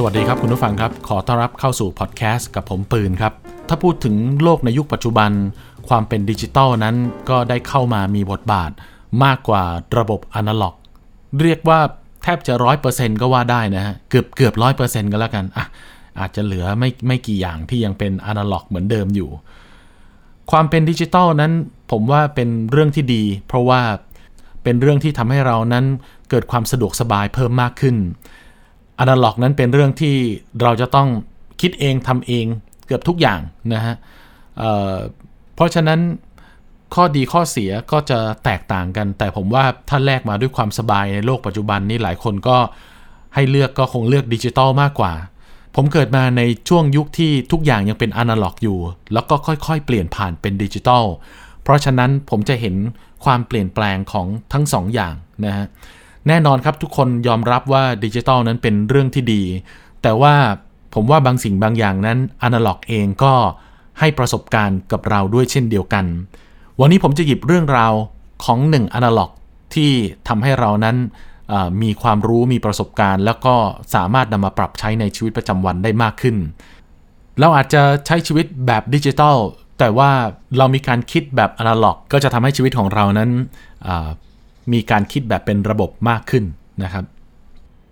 [0.00, 3.32] สวัสดีครับคุณผู้ฟังครับ ขอต้อนรับเข้าสู่พอดแคสต์กับผมปืนครับ
[3.68, 5.30] ถ้าพูดถึงโลกในยุคปัจจุบัน
[5.88, 6.96] ความเป็นดิจิตอลนั้น
[7.30, 8.70] ก็ได้เข้ามามีบทบาท
[9.24, 9.64] มากกว่า
[9.98, 10.74] ระบบอนาล็อก
[11.42, 11.80] เรียกว่า
[12.22, 15.66] แทบจะร้อยเปอร์เซ็นต์ก็ว่าได้นะฮะ เกือบเกือบร้อยเปอร์เซ็นต์ก็แล้วกันอะ
[16.20, 19.30] อาจจะเหลือไม่ไม่กี่อย่างที่ยังเป็นอนาล็อกเหมือนเดิมอยู่
[20.50, 21.52] ความเป็นดิจิตอลนั้น
[21.90, 23.80] ผมว่าเป็นเรื่องที่ดี เพราะว่า
[24.62, 25.84] เป็นเรื่องที่ทำให้เรานั้น
[26.30, 27.96] เกิดความสะดวกสบายเพิ่มมากขึ้น
[28.98, 30.16] อนาล็อกนั้นเป็นเรื่องที่
[30.62, 31.08] เราจะต้อง
[31.60, 32.46] คิดเองทำเอง
[32.86, 33.40] เกือบทุกอย่าง
[33.74, 34.60] นะฮะ
[35.54, 36.00] เพราะฉะนั้น
[36.94, 42.56] ข้อดีข้อเสียก็จะแตกต่างกัน แต่ผมว่าถ้าแลกมาด้วยความสบายในโลกปัจจุบันนี้หลายคนก็
[43.34, 45.12] ให้เลือกก็คงเลือกดิจิตอลมากกว่า
[45.76, 48.78] ผมเกิดมาในช่วงยุคที่ทุกอย่างยังเป็นอนาล็อกอยู่
[49.12, 51.04] แล้วก็ค่อยๆ เปลี่ยนผ่านเป็นดิจิตอล
[51.62, 52.74] เพราะฉะนั้นผมจะเห็น
[53.24, 55.14] ความเปลี่ยนแปลงของทั้งสองอย่าง
[55.46, 55.66] นะฮะ
[56.28, 59.42] แน่นอนครับทุกคนยอมรับว่าดิจิทัลนั้นเป็นเรื่องที่ดี
[60.02, 60.34] แต่ว่า
[60.94, 63.34] ผมว่าบางสิ่งบางอย่างนั้นอนาล็อกเองก็
[63.98, 66.04] ให้ประสบการณ์กับเราด้วยเช่นเดียวกัน
[66.80, 67.92] วันนี้ผมจะหยิบเรื่องราว
[68.44, 69.30] ของหนึ่งอนาล็อก
[69.74, 69.90] ที่
[70.28, 70.96] ทำให้เรานั้น
[71.82, 73.54] มีความรู้มีประสบการณ์ แล้วก็
[73.94, 76.36] สามารถนำมาปรับใช้ในชีวิตประจำวันได้มากขึ้น
[77.38, 79.36] เราอาจจะใช้ชีวิตแบบดิจิทัล
[79.78, 80.10] แต่ว่า
[80.58, 83.30] เรามีการคิดแบบอนาล็อก ก็จะทำให้ชีวิตของเรานั้น
[84.72, 86.44] มีการคิดแบบเป็นระบบมากขึ้น
[86.82, 87.04] นะครับ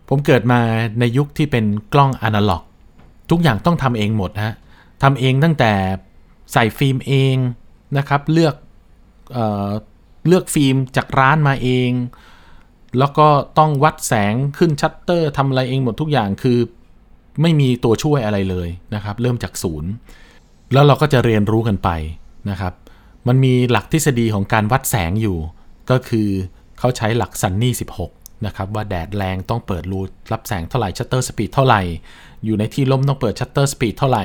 [0.09, 0.61] ผมเกิดมา
[1.01, 2.63] ในยุคที่เป็นกล้องอนาล็อก
[3.31, 4.55] ทุกอย่างต้องทำเองหมดฮะ
[5.03, 5.73] ทำเองตั้งแต่
[6.53, 7.37] ใส่ฟิล์มเอง
[7.99, 8.55] นะครับ เลือก
[9.33, 9.39] เอ
[10.29, 11.91] เลือกฟิล์มจากร้านมาเอง
[12.99, 16.59] แล้วก็ต้องวัดแสงขึ้นชัตเตอร์ทำอะไรเองหมดทุกอย่างคือ
[17.43, 19.91] ไม่มีตัวช่วยอะไรเลยนะครับ เริ่มจากศูนย์
[20.73, 21.89] แล้วเราก็จะเรียนรู้กันไป
[22.51, 22.73] นะครับ
[23.29, 25.37] มันมีหลักทฤษฎีของการวัดแสงอยู่
[25.91, 26.29] ก็คือ
[26.79, 27.75] เขาใช้หลัก sunny
[28.09, 30.01] 16 นะครับ ว่าแดดแรงต้องเปิดรู
[30.33, 31.83] รับแสงเท่าไหร่ shutter speed เท่าไหร่
[32.45, 34.25] อยู่ในที่ร่มต้องเปิด shutter speed เท่าไหร่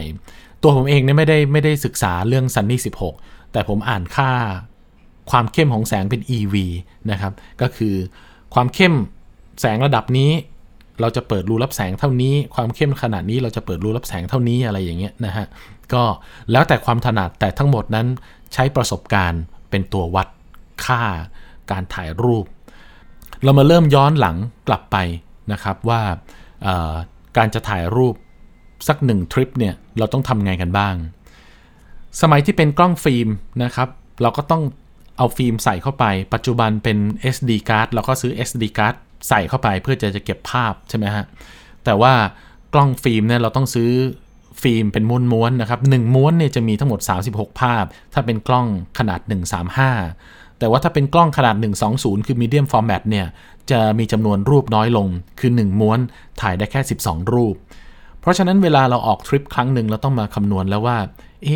[0.61, 2.79] ตัวผมเองเนี่ยไม่ได้ไม่ได้ศึกษาเรื่อง sunny
[3.15, 4.31] 16 แต่ผมอ่านค่า
[5.31, 6.55] ความเข้มของแสงเป็น EV
[7.11, 7.95] นะครับ ก็คือ
[8.53, 8.93] ความเข้ม
[9.61, 10.31] แสงระดับนี้
[11.01, 15.45] เราจะเปิดรูรับแสงเท่านี้ ความเข้มขนาดนี้เราจะเปิดรูรับแสงเท่านี้อะไรอย่างเงี้ยนะฮะ
[15.93, 16.03] ก็
[16.51, 18.07] แล้วแต่ความถนัดแต่ทั้งหมดนั้น
[18.53, 20.27] ใช้ประสบการณ์เป็นตัววัด
[20.85, 21.03] ค่า
[21.71, 22.45] การถ่ายรูป
[23.43, 24.35] เรามาเริ่มย้อนหลัง
[24.67, 24.97] กลับไป
[25.51, 26.01] นะครับว่า
[27.37, 28.15] การจะถ่ายรูป
[28.87, 30.95] สักหนึ่งทริปเนี่ยเราต้องทำไงกันบ้าง
[32.21, 33.27] สมัยที่เป็นกล้องฟิล์ม
[33.63, 33.89] นะครับ
[34.21, 34.63] เราก็ต้อง
[35.17, 36.97] เอาฟิล์มใส่เข้าไป ปัจจุบันเป็น
[37.35, 38.95] SD card เราก็ซื้อ SD card
[39.29, 41.25] ใส่เข้าไปเพื่อจะจะเก็บภาพใช่ไหมฮะ
[41.85, 42.13] แต่ว่า
[42.73, 43.89] กล้องฟิล์มเนี่ยเราต้องซื้อ
[44.61, 46.99] ฟิล์มเป็นม้วนๆนะครับหนึ่งม้วนเนี่ยจะมีทั้งหมด
[47.31, 47.83] 36 ภาพ
[48.13, 48.67] ถ้าเป็นกล้อง
[48.99, 49.19] ขนาด
[49.81, 51.55] 135 แต่ว่าถ้าเป็นกล้องขนาด
[51.91, 53.25] 120 คือ medium format เนี่ย
[53.71, 55.07] จะมีจำนวนรูปน้อยลง
[55.39, 55.99] คือ 1 ม้วน
[56.41, 57.55] ถ่ายได้แค่ 12 รูป
[58.21, 60.97] เพราะฉะนั้นเวลาเราออกทริปครั้งหนึ่งเราต้องมาคำนวณแล้วว่า
[61.43, 61.49] เอ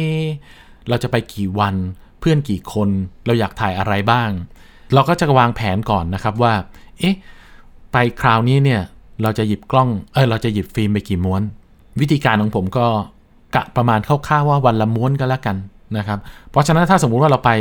[0.90, 1.76] เราจะไปกี่วัน
[2.20, 2.90] เพื่อนกี่คน
[3.26, 4.30] เราอยากถ่ายอะไรบ้าง
[4.94, 6.54] เราก็จะวางแผนก่อนนะครับว่า
[7.00, 7.16] เอ๊ะ
[7.92, 8.82] ไปคราวนี้เนี่ย
[9.22, 11.42] เราจะหยิบกล้อง เออเราจะหยิบฟิล์มไปกี่ม้วน
[12.00, 12.86] วิธีการของผมก็
[13.56, 15.58] กะประมาณคร่าวๆว่าวันละม้วนก็แล้วกัน
[15.98, 16.20] นะครับ
[16.52, 17.52] เพราะฉะนั้นถ้าสมมุติว่าเราไป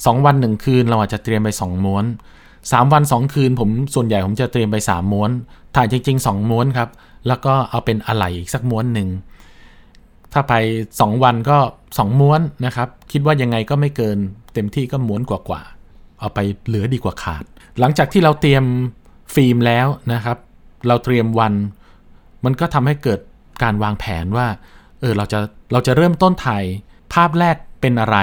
[0.00, 2.04] 2 วัน 1 คืนเราอาจจะเตรียมไป 2 ม้วน
[2.52, 5.30] 3 วัน 2 คืน ผมส่วนใหญ่ผมจะเตรียมไป 3 ม้วน
[5.76, 6.88] ถ่ายจริง ๆ 2 ม้วนครับ
[7.26, 9.08] แล้วก็เอาเป็นอะไหล่อีกสักม้วนหนึ่ง
[10.32, 10.54] ถ้าไป
[10.92, 11.58] 2 วันก็
[11.88, 14.18] 2 ม้วนนะครับ คิดว่ายังไงก็ไม่เกิน
[14.54, 17.44] เต็มที่ก็ม้วนกว่าๆ เอาไปเหลือดีกว่าขาด
[17.80, 18.64] หลังจากที่เราเตรียม
[19.34, 20.38] ฟิล์มแล้วนะครับ
[20.88, 21.54] เราเตรียมวัน
[22.44, 23.20] มันก็ทำให้เกิด
[23.62, 24.46] การวางแผนว่า
[25.00, 25.38] เออเราจะ
[25.72, 26.64] เราจะเริ่มต้นถ่าย
[27.12, 28.18] ภาพแรกเป็นอะไร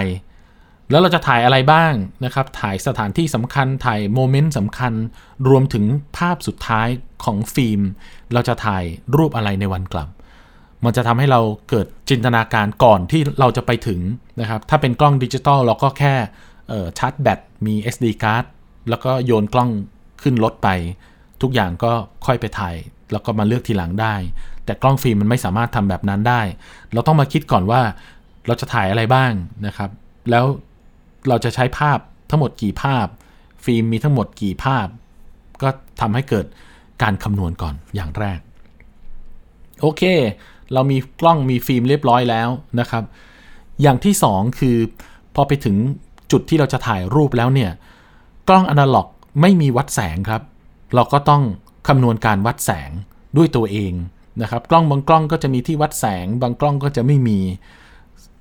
[0.90, 1.94] แล้วเราจะถ่ายอะไรบ้าง
[2.26, 4.94] นะครับ ถ่ายสถานที่สำคัญ ถ่ายโมเมนต์สำคัญ
[5.50, 5.86] รวมถึง
[6.18, 6.88] ภาพสุดท้าย
[7.24, 7.82] ของฟิล์ม
[8.34, 8.84] เราจะถ่าย
[9.16, 10.10] รูปอะไรในวันกลับ
[10.86, 14.00] มันจะทำให้เราเกิดจินตนาการก่อนที่เราจะไปถึง
[14.42, 16.14] นะครับ ถ้าเป็นกล้องดิจิตอลเราก็แค่
[17.00, 18.46] ชาร์จแบต มี SD card
[18.90, 19.70] แล้วก็โยนกล้อง
[20.22, 20.70] ขึ้นรถไป
[21.42, 21.92] ทุกอย่างก็
[22.26, 22.76] ค่อยไปถ่าย
[23.12, 24.16] แล้วก็มาเลือกทีหลังได้
[24.66, 26.42] แต่กล้องฟิล์มมันไม่สามารถทำแบบนั้นได้
[26.94, 27.82] เราต้องมาคิดก่อนว่า
[28.48, 29.32] เราจะถ่ายอะไรบ้าง
[29.66, 29.90] นะครับ
[30.32, 30.46] แล้ว
[31.28, 32.00] เราจะใช้ภาพ
[32.30, 33.08] ทั้งหมดกี่ภาพ
[33.64, 34.88] ฟิล์มมีทั้งหมดกี่ภาพ
[35.62, 35.70] ก็
[36.02, 36.46] ทำให้เกิด
[37.02, 38.40] การคำนวณก่อนอย่างแรก
[39.82, 40.04] โอเค
[40.74, 42.50] เรามีกล้องมีฟิล์มเรียบร้อยแล้ว
[42.80, 43.04] นะครับ
[43.82, 44.78] อย่างที่ 2 คือ
[45.36, 45.76] พอไปถึง
[46.32, 47.72] จุดที่เราจะถ่ายรูปแล้วเนี่ย
[48.50, 49.08] กล้องอนาล็อก
[49.42, 50.42] ไม่มีวัดแสงครับ
[50.96, 51.44] เราก็ต้อง
[51.88, 52.92] คำนวณการวัดแสง
[53.38, 53.94] ด้วยตัวเอง
[54.42, 57.40] นะครับ กล้องบางกล้องก็จะมีที่วัดแสง บางกล้องก็จะไม่มี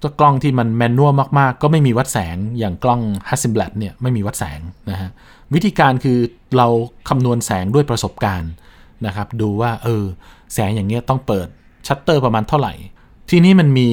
[0.00, 4.60] ตัวกล้องที่มันแมนนวลมากๆ ก็ไม่มีวัดแสงอย่างกล้อง Hasselblad เนี่ยไม่มีวัดแสง
[4.90, 5.10] นะฮะ
[5.54, 6.18] วิธีการคือ
[6.56, 6.68] เรา
[7.08, 8.52] คำนวณแสงด้วยประสบการณ์
[9.06, 10.04] นะครับ ดูว่าเออ
[10.54, 11.46] แสงอย่างเงี้ยต้องเปิด
[11.86, 12.74] ชัตเตอร์ประมาณเท่าไหร่
[13.30, 13.88] ที่นี้มันมี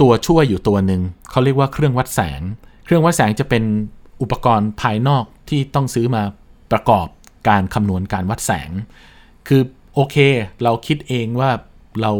[0.00, 2.40] ตัวช่วยอยู่ตัวหนึ่งเขาเรียกว่าเครื่องวัดแสง
[2.84, 3.64] เครื่องวัดแสงจะเป็น
[4.22, 6.22] อุปกรณ์ภายนอกที่ต้องซื้อมา
[6.72, 7.06] ประกอบ
[7.48, 8.70] การคำนวณการวัดแสง
[9.48, 9.62] คือ
[9.94, 10.16] โอเค
[10.62, 11.50] เราคิดเองว่า
[12.02, 12.12] เรา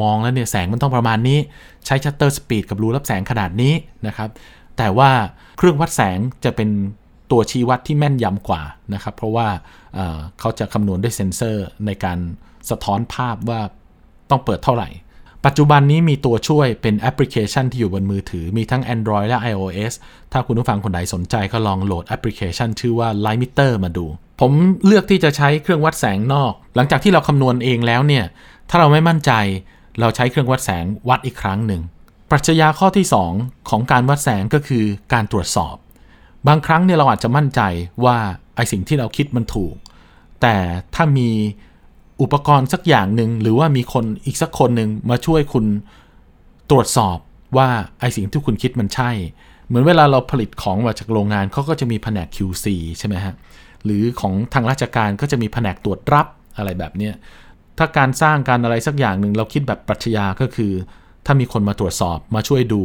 [0.00, 1.38] มองแล้วเนี่ยแสงมันต้องประมาณนี้
[1.86, 3.74] ใช้ shutter speed กับรูรับแสงขนาดนี้
[4.06, 4.28] นะครับ
[4.78, 5.10] แต่ว่า
[5.58, 6.68] เครื่องวัดแสงจะเป็น
[7.30, 8.62] ตัวชี้วัดที่แม่นยำกว่า
[8.94, 9.48] นะครับ เพราะว่า
[9.94, 12.18] เเขาจะคำนวณด้วยเซ็นเซอร์ในการ
[12.70, 13.60] สะท้อนภาพว่า
[14.30, 14.88] ต้องเปิดเท่าไหร่
[15.46, 19.92] ปัจจุบันนี้มีตัวช่วยเป็นแอปพลิเคชันที่อยู่บนมือถือ มีทั้ง Android และ iOS
[20.32, 24.06] ถ้าคุณผู้ฟังคนใดสนใจก็ลองโหลดแอปพลิเคชัน ชื่อว่า Light Meter มาดู
[24.40, 24.52] ผม
[24.86, 28.24] เลือกที่จะใช้เครื่องวัดแสงนอก หลังจากที่เราคำนวณเองแล้วเนี่ย
[28.70, 29.32] ถ้าเราไม่มั่นใจ
[30.00, 31.82] เราใช้เครื่องวัดแสงวัดอีกครั้งหนึ่ง
[32.30, 33.06] ปรัชญาข้อที่
[33.36, 35.76] 2 ของการวัดแสงก็คือการตรวจสอบ
[36.48, 37.60] บางครั้งเนี่ยเราอาจจะมั่นใจ
[38.04, 38.16] ว่า
[38.56, 39.74] ไอสิ่งที่เราคิดมันถูก
[40.42, 40.56] แต่
[40.94, 41.30] ถ้ามี
[42.22, 45.64] อุปกรณ์สักอย่างหนึ่งหรือว่ามีคนอีกสักคนหนึ่งมาช่วยคุณ
[46.70, 47.18] ตรวจสอบ
[47.56, 47.68] ว่า
[48.00, 49.10] ไอสิ่งที่คุณคิดมันใช่
[49.66, 52.66] เหมือนเวลาเราผลิตของมาจากโรงงานเขาก็จะมีแผนก QC
[52.98, 53.34] ใช่ไหมฮะ
[53.84, 57.14] หรือของทางราชการก็จะมีแผนกตรวจรับอะไรแบบเนี้ย
[57.78, 60.72] ถ้าการสร้างการอะไรสักอย่างหนึ่งเราคิดแบบปรัชญาก็คือ
[61.26, 62.82] ถ้ามีคนมาตรวจสอบมาช่วยดู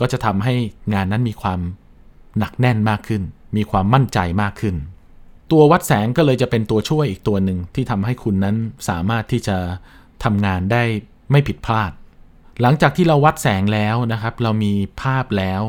[0.00, 0.54] ก็จะทำให้
[0.94, 1.60] งานนั้นมีความ
[2.38, 3.22] หนักแน่นมากขึ้น
[3.56, 4.74] มีความมั่นใจมากขึ้น
[5.50, 8.56] ตัววัดแสงก็เลยจะเป็นตัวช่วยอีกตัวหนึ่งที่ทำให้คุณนั้น
[8.88, 9.56] สามารถที่จะ
[10.24, 10.82] ทำงานได้
[11.30, 11.90] ไม่ผิดพลาด
[12.60, 14.72] หลังจากที่เราวัดแสงแล้วนะครับ เรามี
[15.02, 15.62] ภาพแล้ว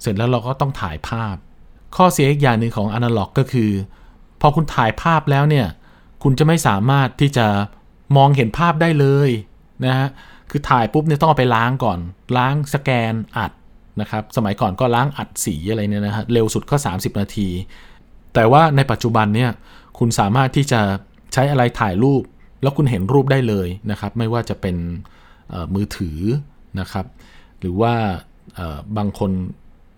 [0.00, 1.36] เสร็จแล้วเราก็ต้องถ่ายภาพ
[1.96, 3.70] ข้อเสียอีกอย่างหนึ่งของอนาล็อกก็คือ
[4.40, 5.66] พอคุณถ่ายภาพแล้วเนี่ย
[6.22, 7.46] คุณจะไม่สามารถที่จะ
[8.16, 9.30] มองเห็นภาพได้เลย
[9.86, 10.08] นะฮะ
[10.50, 11.98] คือถ่ายปุ๊บเนี่ยต้องเอาไปล้างก่อน
[12.36, 13.52] ล้างสแกนอัด
[14.00, 17.48] นะครับสมัยก่อนก็ล้างอัดสีอะไรเนี่ยนะฮะเร็วสุดก็ 30 นาที
[18.34, 19.50] แต่ว่าในปัจจุบันเนี่ย
[19.98, 20.80] คุณสามารถที่จะ
[21.32, 22.22] ใช้อะไรถ่ายรูป
[22.62, 24.76] แล้วคุณเห็นรูปได้เลยนะครับ ไม่ว่าจะเป็น
[25.74, 26.18] มือถือ
[26.80, 27.06] นะครับ
[27.60, 27.94] หรือว่า
[28.96, 29.30] บางคน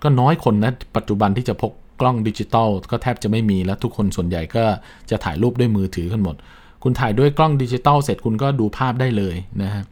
[0.03, 4.65] ก็น้อยคนนะปัจจุบันที่จะพกกล้องดิจิตอลก็แทบจะไม่มีแล้วทุกคนส่วนใหญ่ก็
[5.11, 6.37] จะถ่ายรูปด้วยมือถือกันหมด
[6.83, 9.83] คุณถ่ายด้วยกล้องดิจิตอลเสร็จคุณก็ดูภาพได้เลยนะฮะ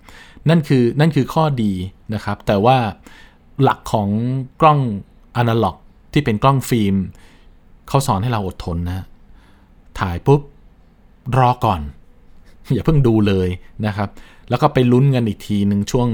[0.48, 1.72] นั่นคือนั่นคือข้อดี
[2.14, 2.76] นะครับ แต่ว่า
[3.62, 4.08] หลักของ
[4.60, 4.80] กล้อง
[5.36, 5.76] อนาล็อก
[6.12, 6.94] ที่เป็นกล้องฟิล์ม
[7.88, 9.04] เขาสอนให้เราอดทนนะ
[10.00, 10.40] ถ่ายปุ๊บ
[11.38, 11.80] รอก่อน
[12.74, 13.48] อย่าเพิ่งดูเลย
[13.86, 14.08] นะครับ
[14.50, 16.08] แล้วก็ไปลุ้นกันอีกทีหนึ่งช่วง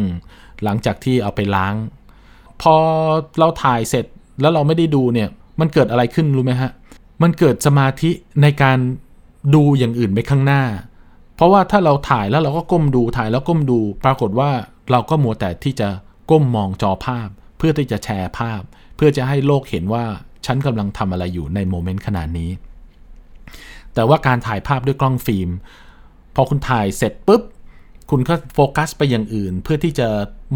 [0.64, 1.74] หลังจากที่เอาไปล้าง
[2.62, 2.74] พอ
[3.38, 4.04] เราถ่ายเสร็จ
[4.40, 5.28] แล้วเราไม่ได้ดูเนี่ย
[5.60, 6.70] มันเกิดอะไรขึ้นรู้ไหมฮะ
[7.22, 8.10] มันเกิดสมาธิ
[8.42, 8.78] ในการ
[9.54, 10.62] ดูอย่างอื่นไปข้างหน้า
[11.36, 14.50] เพราะว่าถ้าเราถ่ายแล้วเราก็ก้มดูถ่ายแล้วก้มดู ปรากฏว่า
[14.90, 15.88] เราก็มัวแต่ที่จะ
[16.30, 17.28] ก้มมองจอภาพ
[17.58, 18.62] เพื่อที่จะแชร์ภาพ
[18.96, 20.04] เพื่อจะให้โลกเห็นว่า
[20.46, 22.50] ฉันกำลังทำอะไรอยู่ในโมเมนต์ขนาดนี้
[23.94, 25.50] แต่ว่าการถ่ายภาพด้วยกล้องฟิล์ม
[26.34, 27.42] พอคุณถ่ายเสร็จปุ๊บ
[28.10, 30.08] คุณก็โฟกัสไปอย่างอื่น เพื่อที่จะ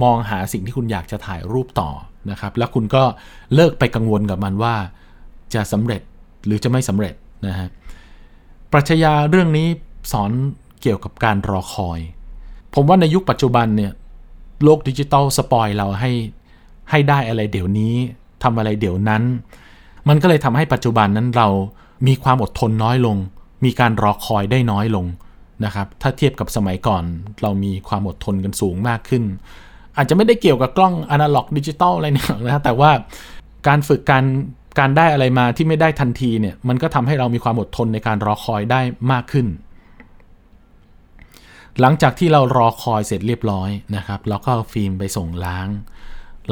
[0.03, 1.91] มองหาสิ่งที่คุณอยากจะถ่ายรูปต่อ
[2.31, 3.03] นะครับ แล้วคุณก็
[3.55, 4.75] เลิกไปกังวลกับมันว่า
[5.55, 6.03] จะสำเร็จ
[6.47, 7.15] หรือจะไม่สำเร็จ
[7.47, 7.69] นะฮะ
[8.73, 9.69] ปรัชญาเรื่องนี้
[10.13, 10.31] สอน
[10.83, 12.01] เกี่ยวกับการรอคอย
[12.75, 13.93] ผมว่าในยุคปัจจุบันเนี่ย
[14.65, 16.13] โลกดิจิตอล spoil เราให้
[16.91, 17.95] ให้ได้อะไรเดี๋ยวนี้
[18.43, 19.23] ทำอะไรเดี๋ยวนั้น
[20.09, 21.49] มันก็เลยทำให้ปัจจุบันนั้นเรา
[22.07, 23.17] มีความอดทนน้อยลง
[23.65, 25.07] มีการรอคอยได้น้อยลง
[25.65, 27.03] นะครับถ้าเทียบกับสมัยก่อน
[27.43, 29.25] เรามีความอดทนกันสูงมากขึ้น
[29.97, 32.91] อาจจะไม่ได้เกี่ยวกับกล้องอนาล็อกดิจิตอลอะไรเนี่ยนะแต่ว่า
[33.69, 34.25] การฝึกการ
[34.79, 38.81] การได้อะไรมาที่ไม่ได้ทันทีเนี่ยมันก็ทำให้เรามีความอดทนในการรอคอยได้
[39.13, 39.47] มากขึ้น
[41.81, 45.69] หลังจากที่เรารอคอยเสร็จเรียบร้อยนะครับแล้วก็ฟิล์มไปส่งล้าง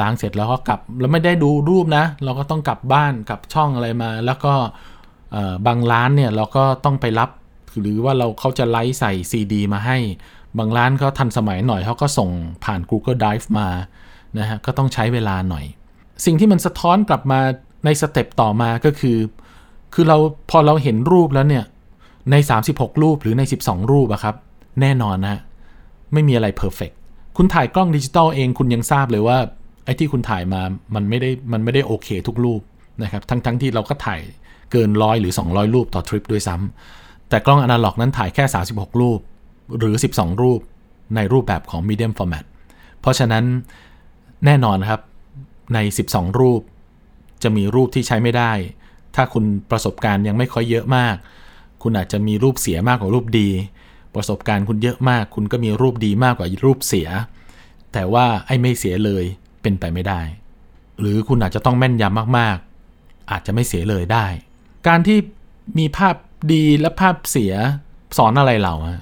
[0.00, 4.52] ล้างเสร็จแล้วก็กลับแล้วไม่ได้ดูรูปนะ เราก็ต้องกลับบ้านกลับช่องอะไรมา แล้วก็
[5.66, 7.31] บางร้านเนี่ยเราก็ต้องไปรับ
[7.81, 9.99] หรือว่าเราเขาจะไลฟ์ใส่ CD มาให้
[10.59, 12.31] บางร้านก็ทันสมัยหน่อยเขาก็ส่ง
[12.64, 13.69] ผ่าน Google Drive มา
[14.38, 15.64] นะฮะก็ต้องใช้เวลาหน่อย
[16.25, 17.40] สิ่งที่มันสะท้อนกลับมา
[17.85, 19.19] ในสเต็ปต่อมาก็คือ
[19.95, 20.17] คือเรา
[20.50, 21.64] พอเราเห็นรูปแล้วเนี่ย
[22.31, 22.35] ใน
[22.69, 24.35] 36 รูปหรือใน 12 รูปอะครับ
[24.81, 25.37] แน่นอนนะ
[26.12, 26.90] ไม่มีอะไร perfect
[27.37, 29.38] คุณถ่ายกล้องดิจิตอลเองคุณยังทราบเลยว่า
[29.85, 30.61] ไอ้ที่คุณถ่ายมา
[30.95, 32.61] มันไม่ได้มันไม่ได้โอเคทุกรูป
[33.03, 34.21] นะครับทั้งๆที่เราก็ถ่าย
[34.73, 39.21] เกินร้อยหรือ 200 รูปต่อทริปด้วยซ้ำแต่กล้องอนาล็อกนั้นถ่ายแค่ 36 รูป
[39.79, 40.61] หรือ 12 รูป
[41.17, 42.45] ในรูปแบบของ medium format
[43.00, 43.45] เพราะฉะนั้น
[44.45, 45.00] แน่นอนครับ
[45.75, 46.61] ใน 12 รูป
[47.45, 48.53] จะมีรูปที่ใช้ไม่ได้
[49.15, 51.17] ถ้าคุณประสบการณ์ยังไม่ค่อยเยอะมาก
[51.83, 53.51] คุณอาจจะมีรูปเสียมากกว่ารูปดี
[54.15, 57.09] ประสบการณ์คุณเยอะมาก คุณก็มีรูปดีมากกว่ารูปเสีย
[57.93, 59.25] แต่ว่าไอ้ไม่เสียเลย
[59.63, 60.21] เป็นไปไม่ได้
[61.01, 64.27] หรือคุณอาจจะต้องแม่นยำมากๆ อาจจะไม่เสียเลยได้
[64.89, 65.19] การที่
[65.79, 66.15] มีภาพ
[66.53, 67.55] ดีและภาพเสีย
[68.19, 69.01] สอนอะไรเราอะ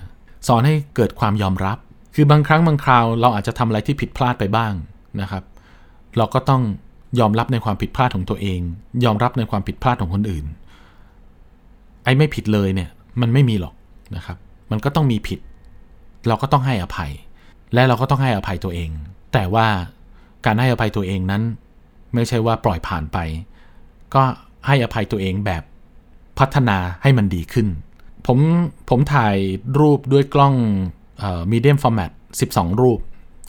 [0.49, 1.79] สอนให้เกิดความยอมรับ
[2.15, 4.73] คือบางครั้งบางคราว เราอาจจะทำอะไรที่ผิดพลาดไปบ้าง
[5.21, 5.45] นะครับ
[6.17, 6.63] เราก็ต้อง
[7.21, 8.61] ยอมรับในความผิดพลาดของตัวเอง
[9.04, 10.45] ยอมรับในความผิดพลาดของคนอื่น
[12.04, 12.90] ไอ้ไม่ผิดเลยเนี่ย
[13.21, 13.75] มันไม่มีหรอก
[14.16, 14.37] นะครับ
[14.71, 15.40] มันก็ต้องมีผิด
[16.28, 17.12] เราก็ต้องให้อภัย
[17.75, 18.90] และเราก็ต้องให้อภัยตัวเอง
[19.33, 19.66] แต่ว่า
[20.47, 21.42] การให้อภัยตัวเองนั้น
[22.14, 23.19] ไม่ใช่ว่าปล่อยผ่านไป
[24.14, 24.23] ก็
[24.66, 25.62] ให้อภัยตัวเองแบบ
[26.38, 27.69] พัฒนาให้มันดีขึ้น
[28.26, 28.38] ผม
[28.90, 29.37] ผมถ่าย
[29.81, 30.54] รูปด้วยกล้อง
[31.52, 32.11] มีเดียมฟอร์แมต
[32.47, 33.00] 12 รูป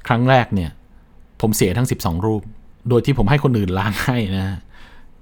[0.08, 0.72] ครั้งแรกเนี่ย
[1.41, 2.41] ผมเสียทั้ง 12 รูป
[2.90, 4.58] โดยที่ผมให้คนอื่นล้างให้นะ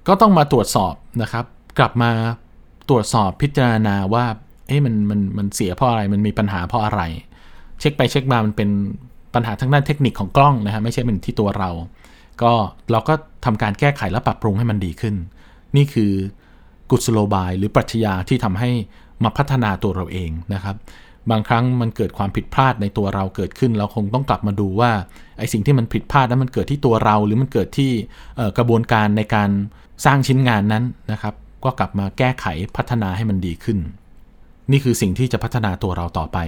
[0.08, 1.44] ก็ต้องมาตรวจสอบนะครับ
[1.78, 2.10] กลับมา
[2.88, 4.24] ตรวจสอบพิจารณาว่า
[4.66, 7.02] เอ๊ะมันมันมันเสียเพราะอะไร มันมีปัญหาเพราะอะไร
[7.80, 8.68] เช็คไปเช็คมา มันเป็น
[9.34, 11.70] ปัญหาทางด้านเทคนิคของกล้องนะฮะ ไม่ใช่เป็นที่ตัวเรา
[12.42, 12.52] ก็
[12.92, 13.14] เราก็
[13.44, 15.14] ทำการแก้ไขและปรับปรุงให้มันดีขึ้น
[15.76, 16.12] นี่คือ
[16.90, 18.70] กุศโลบายหรือปรัชญาที่ทำให้
[19.24, 20.76] มาพัฒนาตัวเราเองนะครับ
[21.30, 24.90] บางครั้งมันเกิดความผิดพลาดในตัวเราเกิดขึ้น เราคงต้องกลับมาดูว่า
[25.38, 27.90] ไอ้สิ่งที่มันผิดพลาดนั้นมันเกิดที่ตัวเรา หรือมันเกิดที่
[28.58, 29.50] กระบวนการในการ
[30.04, 33.78] สร้างชิ้นงานนั้นนะครับ ก็กลับมาแก้ไขพัฒนาให้มันดีขึ้น
[34.70, 36.38] นี่คือสิ่งที่จะพัฒนาตัวเราต่อไป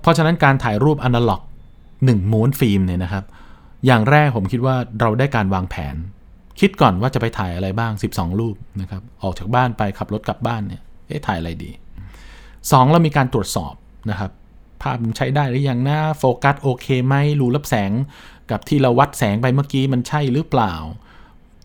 [0.00, 1.42] เพราะฉะนั้นการถ่ายรูปอนาล็อก
[1.86, 3.24] 1ม้วนฟิล์มเนี่ยนะครับ
[3.86, 5.94] อย่างแรกผมคิดว่าเราได้การวางแผน
[6.60, 11.70] คิดก่อนว่าจะไปถ่ายอะไรบ้าง 12 รูปนะครับออกจากบ้านไปขับรถกลับบ้านเนี่ยเอ๊ะถ่ายอะไรดี
[12.30, 12.90] 2.
[12.92, 13.74] เรามีการตรวจสอบ
[14.10, 14.30] นะครับ
[14.82, 17.90] ภาพมันใช้ได้หรือยังนะโฟกัสโอเคไหมรูรับแสง
[18.50, 20.74] กับที่เราวัดแสงไปเมื่อกี้มันใช่หรือเปล่า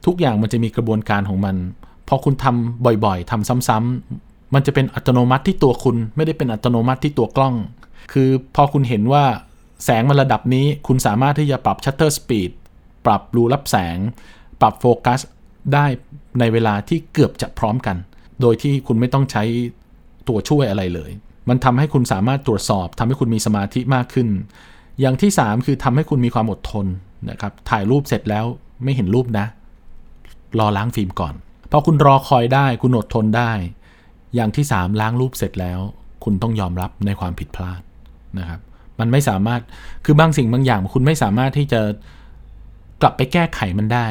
[0.05, 1.55] ทุกอย่างมันจะมีกระบวนการของมัน
[2.07, 7.55] พอคุณทำบ่อยๆทำซ้ำๆมันจะเป็นอัตโนมัติที่ตัวคุณไม่ได้เป็นอัตโนมัติที่ตัวกล้อง
[8.13, 9.25] คือพอคุณเห็นว่า
[9.85, 12.51] แสงมันระดับนี้ คุณสามารถที่จะปรับ shutter speed
[13.05, 13.97] ปรับรูรับแสง
[14.61, 15.19] ปรับโฟกัส
[15.73, 15.85] ได้
[16.39, 17.97] ในเวลาที่เกือบจะพร้อมกัน
[18.41, 19.43] โดยที่คุณไม่ต้องใช้
[20.27, 21.11] ตัวช่วยอะไรเลย
[21.49, 24.27] มันทำให้คุณสามารถตรวจสอบทำให้คุณมีสมาธิมากขึ้น
[24.99, 26.85] อย่างที่ 3 คือทำให้คุณมีความอดทน
[27.29, 28.45] นะครับถ่ายรูปเสร็จแล้ว
[28.83, 29.45] ไม่เห็นรูปนะ
[30.59, 31.33] รอล้างฟิล์มก่อน
[31.71, 33.51] พอคุณรอคอยได้คุณอดทนได้
[34.35, 35.79] อย่างที่ 3 ล้างรูปเสร็จแล้ว
[36.23, 37.81] คุณต้องยอมรับในความผิดพลาด
[38.39, 38.59] นะครับ
[38.99, 39.61] มันไม่สามารถ
[40.05, 41.81] คือบางสิ่งบางอย่าง คุณไม่สามารถที่จะ
[43.01, 44.07] กลับไปแก้ไขมันได้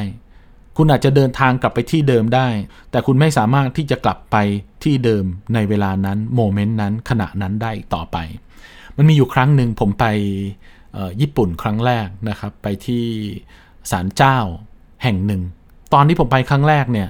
[0.77, 2.47] คุณอาจจะเดินทางกลับไปที่เดิมได้
[2.91, 4.37] แต่คุณไม่สามารถที่จะกลับไป
[4.83, 8.17] ที่เดิมในเวลานั้นโมเมนต์นั้นขณะนั้นได้ต่อไป
[8.97, 10.05] มันมีอยู่ครั้งหนึ่งผมไป
[11.21, 13.05] ญี่ปุ่นครั้งแรกนะครับ ไปที่
[13.91, 14.37] ศาลเจ้า
[15.03, 15.41] แห่งหนึ่ง
[15.93, 17.09] ตอนที่ผมไปครั้งแรกเนี่ย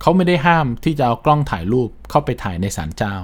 [0.00, 3.14] เขาไม่ได้ห้ามที่จะเอากล้องถ่ายรูปเข้าไปถ่ายในศาลเจ้า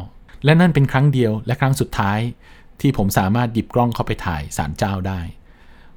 [0.45, 2.19] และนั่นเป็นครั้งเดียวและครั้งสุดท้าย
[2.81, 5.21] ที่ผมสามารถหยิบกล้องเข้าไปถ่ายศาลเจ้าได้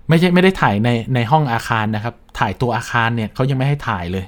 [0.10, 4.26] ไม่ใช่ไม่ได้ถ่ายในในห้องอาคารนะครับ ถ่ายตัวอาคารเนี่ยเขายังไม่ให้ถ่ายเลย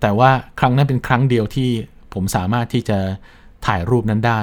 [0.00, 0.30] แต่ว่า
[0.60, 1.70] ครั้งนั้นเป็นครั้งเดียวที่
[2.14, 2.98] ผมสามารถที่จะ
[3.66, 4.40] ถ่ายรูปนั้นได้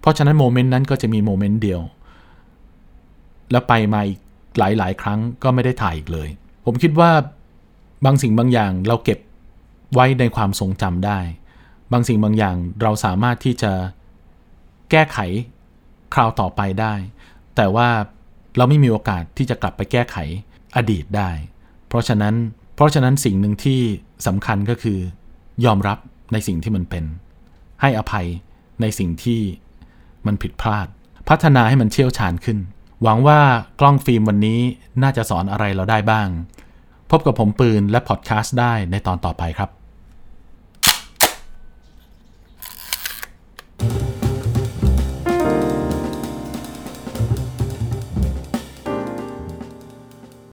[0.00, 1.80] เพราะฉะนั้นโมเมนต์นั้นก็จะมีโมเมนต์เดียว
[3.50, 4.18] แล้วไปมาอีก
[4.58, 6.28] หลาย ๆ ครั้งก็ไม่ได้ถ่ายอีกเลย
[6.64, 7.10] ผมคิดว่า
[8.04, 9.18] บางสิ่งบางอย่างเราเก็บ
[9.94, 11.20] ไว้ในความทรงจำได้
[11.92, 13.72] บางสิ่งบางอย่างเราสามารถที่จะ
[14.90, 15.18] แก้ไข
[16.14, 16.94] คราวต่อไปได้
[17.56, 17.88] แต่ว่า
[18.56, 20.16] เราไม่มีโอกาสที่จะกลับไปแก้ไข
[20.76, 21.30] อดีตได้
[21.94, 22.34] ราะฉะนั้น
[22.74, 23.80] เพราะฉะนั้นสิ่งหนึ่งที่
[24.26, 24.98] สำคัญก็คือ
[25.64, 25.98] ยอมรับ
[26.32, 27.04] ในสิ่งที่มันเป็น
[27.80, 28.26] ให้อภัย
[28.80, 29.40] ในสิ่งที่
[30.26, 30.86] มันผิดพลาด
[31.28, 32.58] พัฒนาให้มันเชี่ยวชาญขึ้น
[33.02, 33.40] หวังว่า
[33.80, 34.60] กล้องฟิล์มวันนี้
[35.02, 36.28] น่าจะสอนอะไรเราได้บ้าง
[37.10, 39.70] พบกับผมปืนและพอดแคสต์ได้ในตอนต่อไปครับ